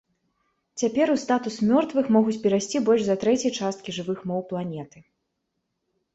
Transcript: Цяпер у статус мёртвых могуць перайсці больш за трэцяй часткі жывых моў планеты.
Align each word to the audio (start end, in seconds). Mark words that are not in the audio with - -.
Цяпер 0.81 1.11
у 1.15 1.17
статус 1.23 1.57
мёртвых 1.71 2.09
могуць 2.15 2.39
перайсці 2.47 2.77
больш 2.89 3.01
за 3.09 3.17
трэцяй 3.25 3.51
часткі 3.61 3.89
жывых 4.01 4.19
моў 4.33 4.41
планеты. 4.51 4.99